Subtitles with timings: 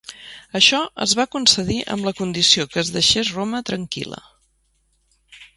[0.59, 4.23] Això es va concedir amb la condició que es deixés Roma tranquil·la.